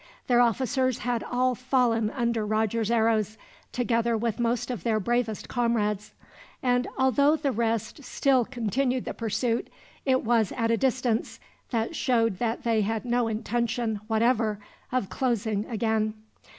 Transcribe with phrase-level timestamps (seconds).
[0.25, 3.37] Their officers had all fallen under Roger's arrows,
[3.71, 6.11] together with most of their bravest comrades;
[6.63, 9.67] and although the rest still continued the pursuit,
[10.03, 14.59] it was at a distance that showed that they had no intention, whatever,
[14.91, 16.15] of closing again.